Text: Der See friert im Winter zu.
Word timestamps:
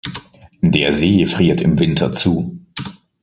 Der 0.63 0.95
See 0.95 1.27
friert 1.27 1.61
im 1.61 1.77
Winter 1.77 2.11
zu. 2.11 2.57